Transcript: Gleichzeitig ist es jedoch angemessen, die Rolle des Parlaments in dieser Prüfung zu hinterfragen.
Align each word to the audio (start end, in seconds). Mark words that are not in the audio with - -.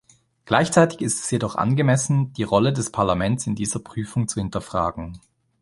Gleichzeitig 0.45 0.99
ist 1.01 1.23
es 1.23 1.29
jedoch 1.29 1.55
angemessen, 1.57 2.33
die 2.33 2.41
Rolle 2.41 2.73
des 2.73 2.91
Parlaments 2.91 3.45
in 3.45 3.53
dieser 3.53 3.77
Prüfung 3.77 4.27
zu 4.27 4.39
hinterfragen. 4.39 5.21